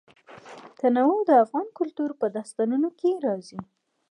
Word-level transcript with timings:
تنوع 0.79 1.17
د 1.25 1.31
افغان 1.43 1.67
کلتور 1.79 2.09
په 2.19 2.25
داستانونو 2.35 2.89
کې 2.99 3.09
راځي. 3.25 3.59